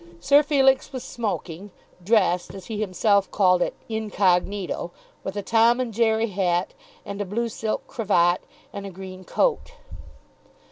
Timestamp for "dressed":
2.03-2.55